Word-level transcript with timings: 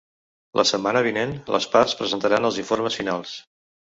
La 0.59 0.63
setmana 0.69 1.03
vinent 1.07 1.33
les 1.55 1.67
parts 1.75 1.95
presentaran 2.01 2.49
els 2.51 2.59
informes 2.63 3.01
finals. 3.03 3.37